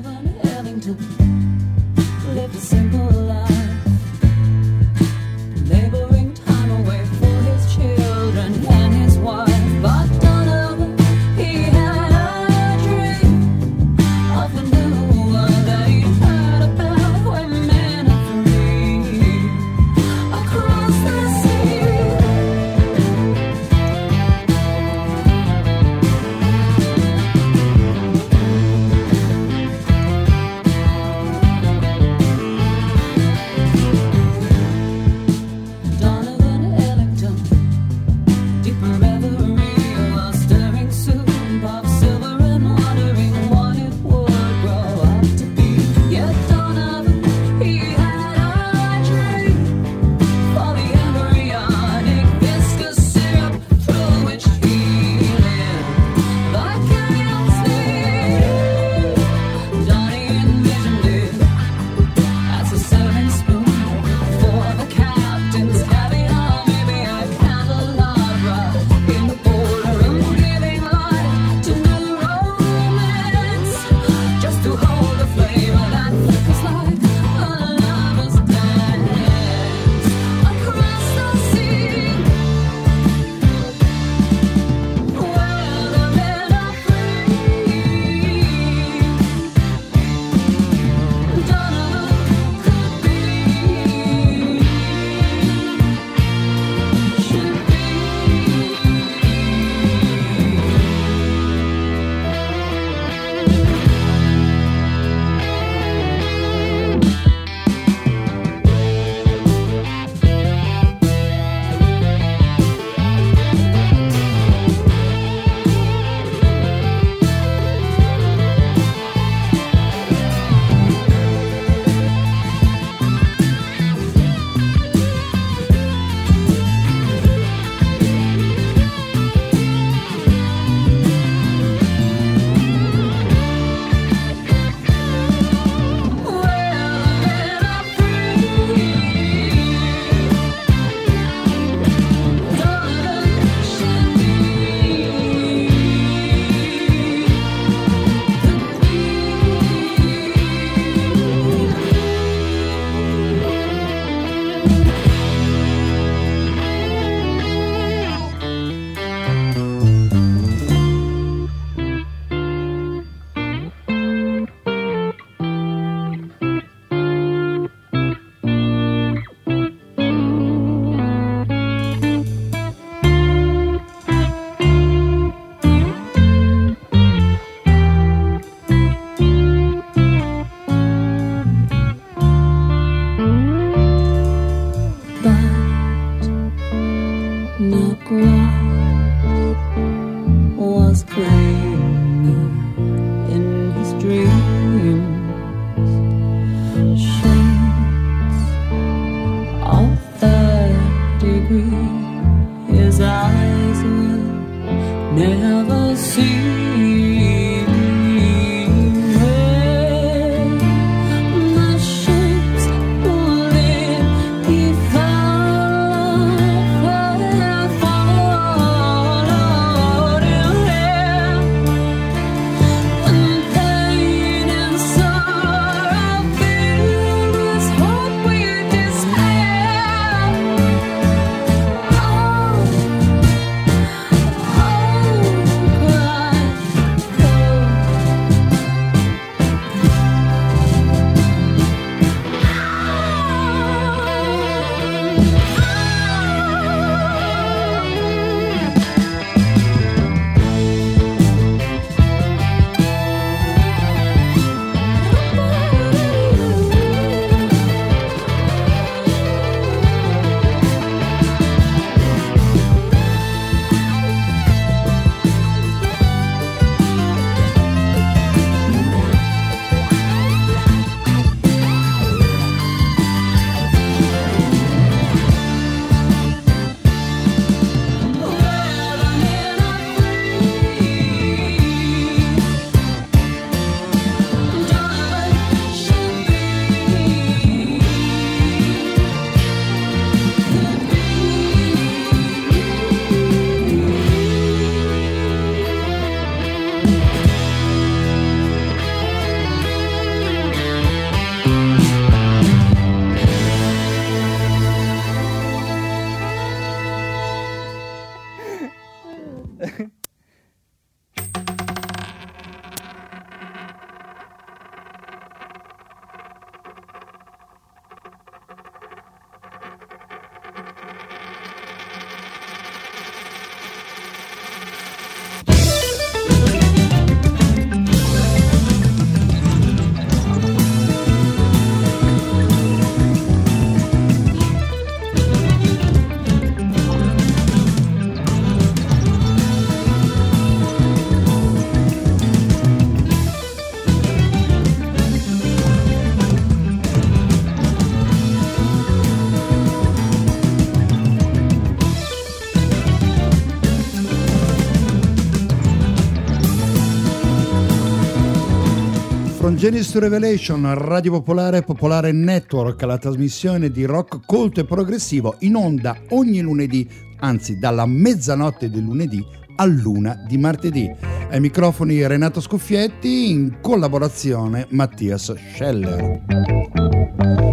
Genesis 359.59 359.93
Revelation, 359.97 360.73
Radio 360.73 361.11
Popolare 361.11 361.63
Popolare 361.63 362.13
Network, 362.13 362.81
la 362.83 362.97
trasmissione 362.97 363.69
di 363.69 363.83
rock 363.83 364.21
colto 364.25 364.61
e 364.61 364.63
progressivo 364.63 365.35
in 365.39 365.55
onda 365.55 365.99
ogni 366.11 366.39
lunedì, 366.39 366.87
anzi 367.17 367.59
dalla 367.59 367.85
mezzanotte 367.85 368.69
del 368.69 368.83
lunedì 368.83 369.21
all'una 369.57 370.23
di 370.25 370.37
martedì. 370.37 370.89
Ai 371.29 371.41
microfoni 371.41 372.07
Renato 372.07 372.39
Scuffietti 372.39 373.31
in 373.31 373.57
collaborazione 373.59 374.65
Mattias 374.69 375.35
Scheller. 375.35 376.21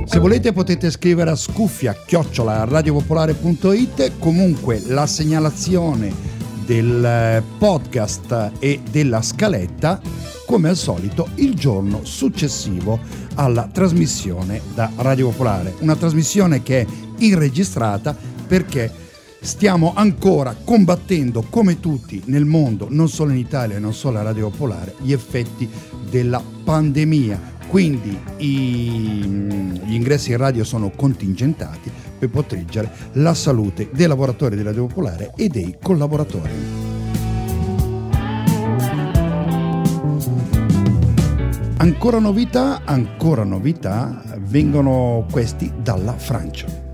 Se 0.04 0.20
volete 0.20 0.52
potete 0.52 0.92
scrivere 0.92 1.30
a 1.30 1.34
scuffia 1.34 1.92
chiocciola 1.92 2.66
radiopopolare.it 2.66 4.20
comunque 4.20 4.80
la 4.86 5.08
segnalazione 5.08 6.35
del 6.66 7.42
podcast 7.58 8.52
e 8.58 8.80
della 8.90 9.22
scaletta 9.22 10.00
come 10.46 10.68
al 10.68 10.76
solito 10.76 11.28
il 11.36 11.54
giorno 11.54 12.04
successivo 12.04 12.98
alla 13.36 13.68
trasmissione 13.72 14.60
da 14.74 14.90
Radio 14.96 15.30
Popolare. 15.30 15.74
Una 15.80 15.96
trasmissione 15.96 16.62
che 16.62 16.80
è 16.80 16.86
irregistrata 17.18 18.16
perché 18.46 18.92
stiamo 19.40 19.92
ancora 19.94 20.56
combattendo 20.62 21.44
come 21.48 21.80
tutti 21.80 22.22
nel 22.26 22.44
mondo, 22.44 22.88
non 22.90 23.08
solo 23.08 23.30
in 23.30 23.38
Italia 23.38 23.76
e 23.76 23.80
non 23.80 23.94
solo 23.94 24.18
a 24.18 24.22
Radio 24.22 24.50
Popolare, 24.50 24.94
gli 25.00 25.12
effetti 25.12 25.68
della 26.10 26.42
pandemia. 26.64 27.54
Quindi 27.68 28.16
i- 28.38 29.24
gli 29.84 29.94
ingressi 29.94 30.30
in 30.30 30.36
radio 30.36 30.62
sono 30.62 30.90
contingentati 30.94 31.90
per 32.18 32.30
proteggere 32.30 32.90
la 33.12 33.34
salute 33.34 33.88
dei 33.92 34.06
lavoratori 34.06 34.56
di 34.56 34.62
Radio 34.62 34.86
Popolare 34.86 35.32
e 35.36 35.48
dei 35.48 35.76
collaboratori. 35.82 36.84
Ancora 41.78 42.18
novità, 42.18 42.82
ancora 42.84 43.44
novità, 43.44 44.22
vengono 44.38 45.26
questi 45.30 45.70
dalla 45.82 46.14
Francia. 46.14 46.85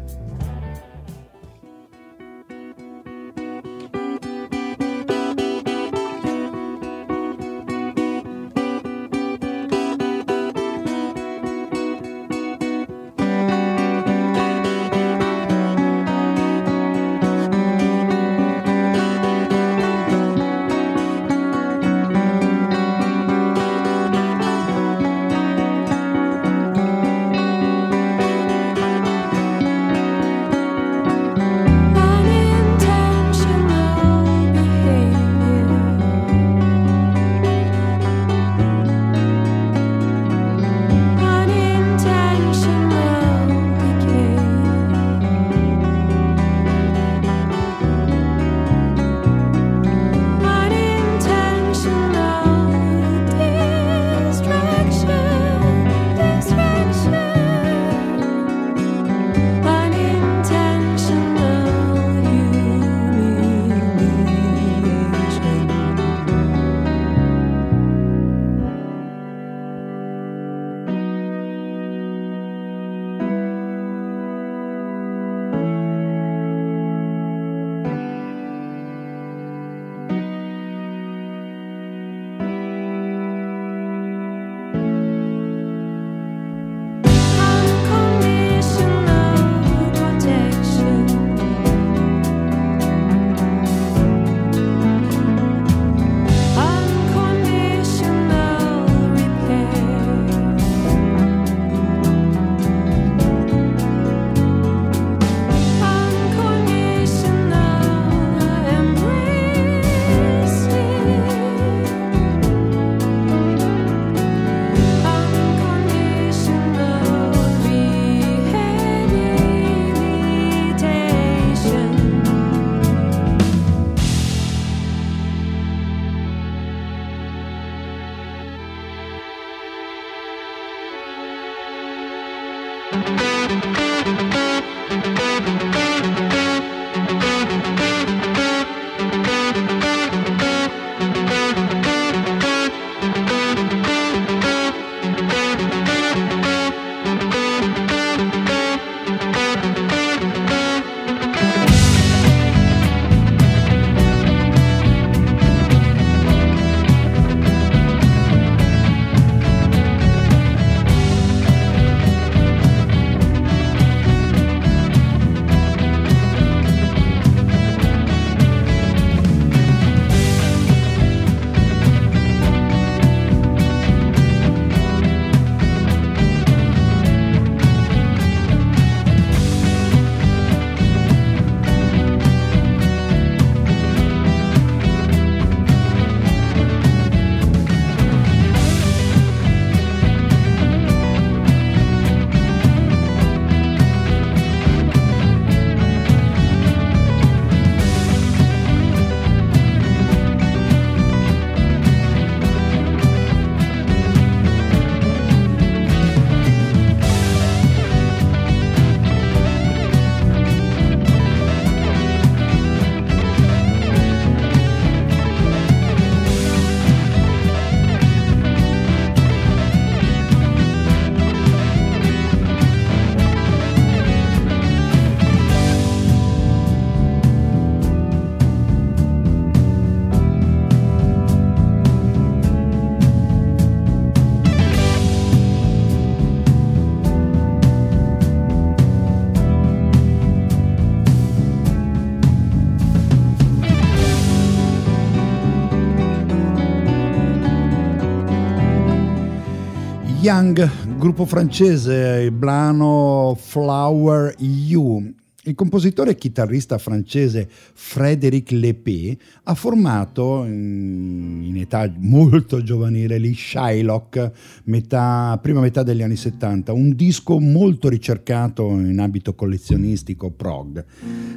Young, 250.33 250.97
gruppo 250.97 251.27
francese, 251.27 252.23
il 252.23 252.31
brano 252.31 253.37
Flower 253.39 254.35
You. 254.39 255.13
Il 255.45 255.57
compositore 255.57 256.13
e 256.13 256.15
chitarrista 256.15 256.79
francese 256.79 257.49
Frédéric 257.51 258.53
Lepé 258.53 259.19
ha 259.43 259.55
formato 259.57 260.45
in, 260.45 261.43
in 261.43 261.57
età 261.57 261.93
molto 261.97 262.63
giovanile 262.63 263.19
gli 263.19 263.35
Shylock, 263.35 264.31
metà, 264.67 265.37
prima 265.43 265.59
metà 265.59 265.83
degli 265.83 266.03
anni 266.03 266.15
70, 266.15 266.73
un 266.73 266.95
disco 266.95 267.41
molto 267.41 267.89
ricercato 267.89 268.69
in 268.69 269.01
ambito 269.01 269.35
collezionistico 269.35 270.31
prog. 270.31 270.85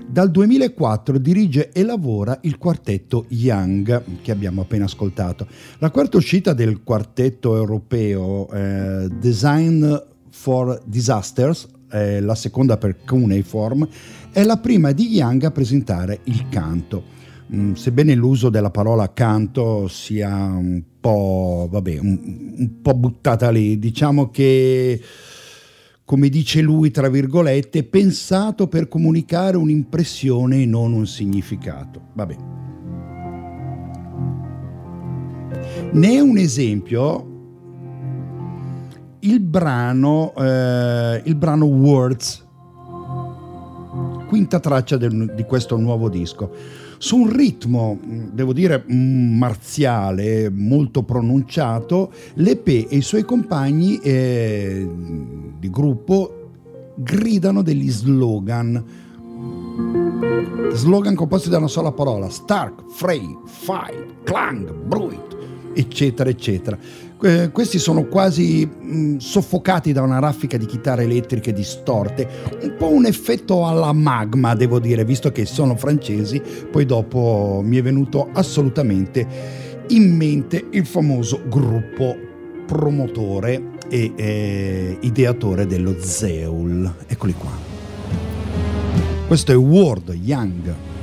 Dal 0.08 0.30
2004 0.30 1.18
dirige 1.18 1.72
e 1.72 1.82
lavora 1.84 2.38
il 2.44 2.60
quartetto 2.60 3.26
Young 3.30 4.22
che 4.22 4.30
abbiamo 4.30 4.62
appena 4.62 4.86
ascoltato. 4.86 5.48
La 5.80 5.90
quarta 5.90 6.18
uscita 6.18 6.54
del 6.54 6.84
quartetto 6.84 7.56
europeo 7.56 8.48
eh, 8.52 9.10
Design 9.20 9.96
for 10.30 10.80
Disasters 10.86 11.74
eh, 11.96 12.20
la 12.20 12.36
seconda 12.36 12.78
per 12.78 12.98
Cuneiform, 13.06 13.88
è 14.32 14.44
la 14.44 14.58
prima 14.58 14.92
di 14.92 15.08
Young 15.08 15.44
a 15.44 15.52
presentare 15.52 16.20
il 16.26 16.50
canto. 16.50 17.14
Mm, 17.54 17.74
sebbene 17.74 18.16
l'uso 18.16 18.50
della 18.50 18.72
parola 18.72 19.14
canto 19.14 19.88
sia 19.88 20.34
un 20.36 20.82
po', 21.00 21.68
vabbè, 21.72 22.00
un, 22.00 22.54
un 22.58 22.82
po' 22.82 22.96
buttata 22.96 23.50
lì, 23.50 23.80
diciamo 23.80 24.30
che 24.30 25.02
come 26.04 26.30
dice 26.30 26.62
lui, 26.62 26.92
tra 26.92 27.10
virgolette, 27.10 27.84
pensato 27.84 28.68
per 28.68 28.88
comunicare 28.88 29.58
un'impressione 29.58 30.62
e 30.62 30.66
non 30.66 30.94
un 30.94 31.08
significato. 31.08 32.10
Vabbè. 32.14 32.36
Ne 35.94 36.12
è 36.12 36.20
un 36.20 36.38
esempio 36.38 37.35
il 39.26 39.40
brano, 39.40 40.34
eh, 40.38 41.22
il 41.26 41.36
brano 41.36 41.66
Words, 41.66 42.46
quinta 44.28 44.60
traccia 44.60 44.98
del, 44.98 45.34
di 45.36 45.44
questo 45.44 45.78
nuovo 45.78 46.10
disco. 46.10 46.52
Su 46.98 47.18
un 47.18 47.36
ritmo, 47.36 48.00
devo 48.32 48.54
dire, 48.54 48.84
marziale, 48.88 50.50
molto 50.50 51.04
pronunciato, 51.04 52.12
l'EP 52.36 52.68
e 52.68 52.98
i 52.98 53.02
suoi 53.02 53.24
compagni 53.24 54.00
eh, 54.00 54.88
di 55.60 55.70
gruppo 55.70 56.52
gridano 56.96 57.62
degli 57.62 57.90
slogan. 57.90 58.84
Slogan 60.72 61.16
composti 61.16 61.50
da 61.50 61.58
una 61.58 61.68
sola 61.68 61.92
parola: 61.92 62.30
Stark, 62.30 62.90
Frey, 62.90 63.38
Fight, 63.46 64.24
Clang, 64.24 64.74
Bruit, 64.74 65.38
eccetera, 65.74 66.30
eccetera. 66.30 66.78
Eh, 67.24 67.50
questi 67.52 67.80
sono 67.80 68.06
quasi 68.06 68.66
mh, 68.66 69.18
soffocati 69.18 69.94
da 69.94 70.02
una 70.02 70.20
raffica 70.20 70.58
di 70.58 70.66
chitarre 70.66 71.04
elettriche 71.04 71.54
distorte, 71.54 72.28
un 72.62 72.76
po' 72.78 72.90
un 72.90 73.06
effetto 73.06 73.66
alla 73.66 73.94
magma, 73.94 74.54
devo 74.54 74.80
dire, 74.80 75.06
visto 75.06 75.32
che 75.32 75.46
sono 75.46 75.76
francesi, 75.76 76.42
poi 76.70 76.86
dopo 76.86 77.62
mi 77.64 77.78
è 77.78 77.82
venuto 77.82 78.30
assolutamente 78.34 79.26
in 79.90 80.16
mente 80.16 80.66
il 80.72 80.86
famoso 80.86 81.42
gruppo 81.48 82.16
promotore 82.66 83.74
e 83.88 84.12
eh, 84.16 84.98
ideatore 85.02 85.66
dello 85.66 85.96
Zeul. 86.00 86.94
Eccoli 87.08 87.34
qua. 87.34 87.52
Questo 89.28 89.52
è 89.52 89.58
Ward 89.58 90.18
Young. 90.22 90.95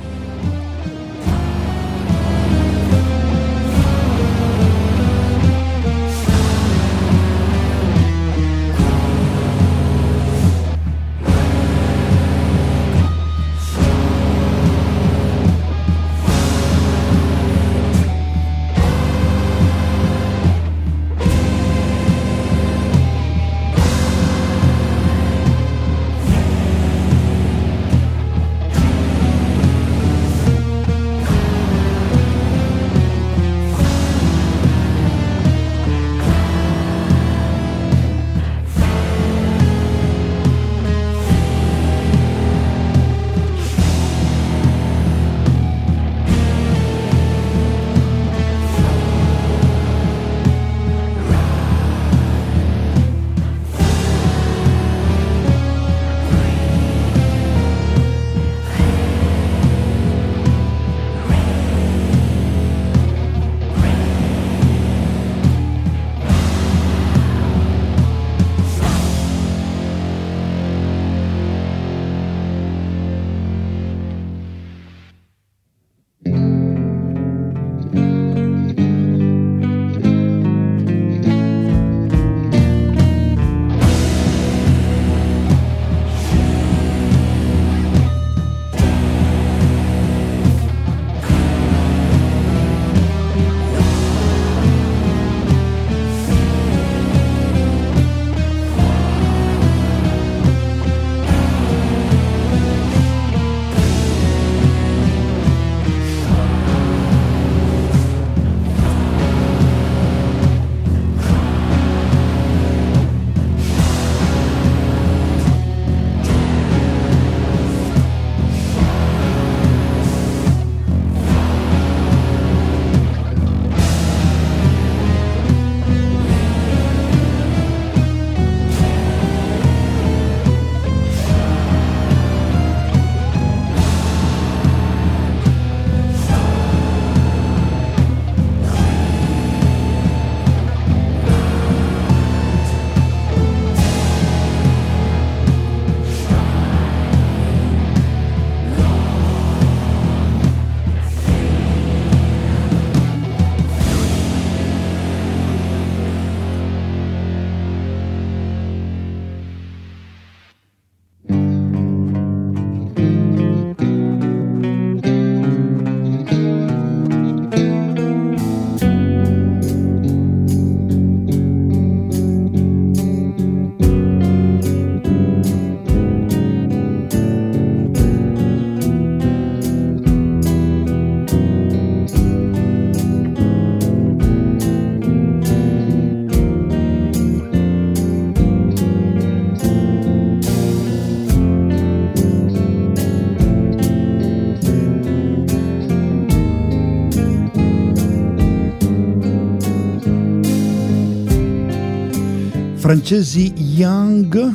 Francesi 202.93 203.51
Young, 203.55 204.53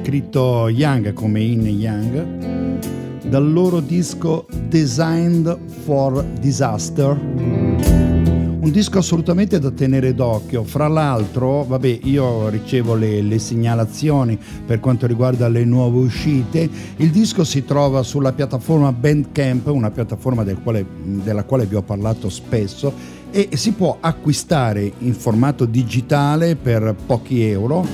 scritto 0.00 0.68
Young 0.68 1.12
come 1.12 1.40
in 1.40 1.66
Young, 1.66 3.26
dal 3.26 3.50
loro 3.50 3.80
disco 3.80 4.46
Designed 4.68 5.58
for 5.82 6.24
Disaster. 6.38 7.18
Un 7.18 8.70
disco 8.70 8.98
assolutamente 8.98 9.58
da 9.58 9.72
tenere 9.72 10.14
d'occhio. 10.14 10.62
Fra 10.62 10.86
l'altro, 10.86 11.64
vabbè, 11.64 11.98
io 12.04 12.48
ricevo 12.48 12.94
le, 12.94 13.20
le 13.20 13.38
segnalazioni 13.40 14.38
per 14.64 14.78
quanto 14.78 15.08
riguarda 15.08 15.48
le 15.48 15.64
nuove 15.64 15.98
uscite. 15.98 16.70
Il 16.98 17.10
disco 17.10 17.42
si 17.42 17.64
trova 17.64 18.04
sulla 18.04 18.32
piattaforma 18.32 18.92
Bandcamp, 18.92 19.66
una 19.66 19.90
piattaforma 19.90 20.44
del 20.44 20.62
quale, 20.62 20.86
della 21.02 21.42
quale 21.42 21.66
vi 21.66 21.74
ho 21.74 21.82
parlato 21.82 22.28
spesso, 22.28 23.22
e 23.34 23.56
si 23.56 23.72
può 23.72 23.96
acquistare 23.98 24.92
in 24.98 25.12
formato 25.12 25.64
digitale 25.64 26.54
per 26.54 26.94
pochi 27.04 27.42
euro 27.42 27.84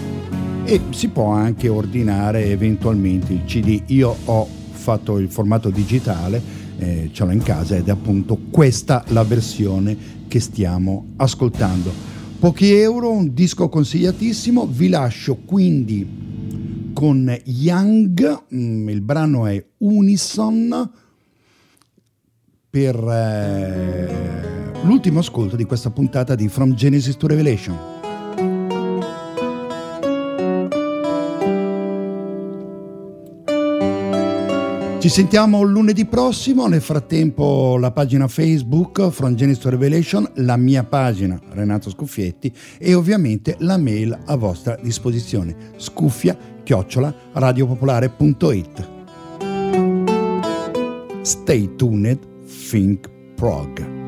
e 0.65 0.79
si 0.91 1.09
può 1.09 1.31
anche 1.31 1.71
ordinare 1.71 2.45
eventualmente 2.45 3.33
il 3.33 3.45
CD. 3.47 3.85
Io 3.87 4.15
ho 4.23 4.47
fatto 4.73 5.17
il 5.17 5.31
formato 5.31 5.71
digitale, 5.71 6.43
eh, 6.77 7.09
ce 7.11 7.25
l'ho 7.25 7.31
in 7.31 7.41
casa 7.43 7.75
ed 7.75 7.89
è 7.89 7.91
appunto 7.91 8.39
questa 8.51 9.03
la 9.09 9.25
versione 9.25 9.97
che 10.29 10.41
stiamo 10.41 11.07
ascoltando. 11.17 11.91
Pochi 12.39 12.73
euro, 12.73 13.11
un 13.11 13.33
disco 13.33 13.71
consigliatissimo, 13.71 14.67
vi 14.67 14.91
lascio 14.91 15.37
quindi 15.37 16.93
con 16.93 17.35
Young, 17.45 18.43
mm, 18.55 18.89
il 18.91 19.01
brano 19.01 19.47
è 19.47 19.65
Unison 19.79 20.91
per 22.69 22.97
eh, 23.09 24.50
l'ultimo 24.83 25.19
ascolto 25.21 25.57
di 25.57 25.65
questa 25.65 25.91
puntata 25.91 26.35
di 26.35 26.49
From 26.49 26.75
Genesis 26.75 27.17
to 27.17 27.27
Revelation. 27.27 27.99
Ci 35.01 35.09
sentiamo 35.09 35.63
lunedì 35.63 36.05
prossimo, 36.05 36.67
nel 36.67 36.83
frattempo 36.83 37.79
la 37.79 37.91
pagina 37.91 38.29
Facebook 38.29 39.09
From 39.09 39.35
Genesis 39.35 39.63
to 39.63 39.71
Revelation, 39.71 40.31
la 40.35 40.59
mia 40.59 40.85
pagina 40.85 41.41
Renato 41.53 41.89
Scuffietti 41.89 42.53
e 42.79 42.93
ovviamente 42.93 43.57
la 43.61 43.79
mail 43.79 44.17
a 44.27 44.37
vostra 44.37 44.79
disposizione 44.81 45.73
scuffia 45.77 46.37
chiocciola 46.63 47.15
radiopopolare.it 47.33 48.89
Stay 51.23 51.77
tuned, 51.77 52.19
think 52.69 53.09
prog. 53.37 54.00